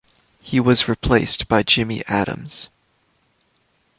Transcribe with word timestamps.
He 0.41 0.59
was 0.59 0.87
replaced 0.87 1.47
by 1.47 1.61
Jimmy 1.61 2.03
Adams. 2.07 2.69